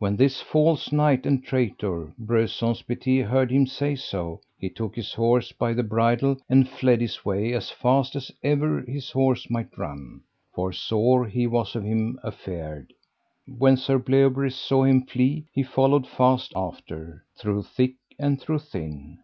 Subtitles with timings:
[0.00, 4.96] When this false knight and traitor, Breuse Saunce Pité, heard him say so, he took
[4.96, 9.48] his horse by the bridle and fled his way as fast as ever his horse
[9.48, 10.22] might run,
[10.56, 12.92] for sore he was of him afeard.
[13.46, 19.18] When Sir Bleoberis saw him flee he followed fast after, through thick and through thin.